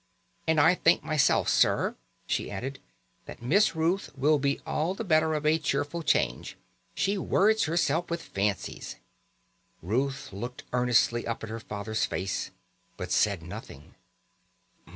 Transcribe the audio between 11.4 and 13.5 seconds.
at her father's face, but said